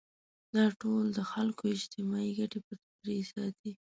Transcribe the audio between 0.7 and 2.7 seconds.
ټول د خلکو اجتماعي ګټې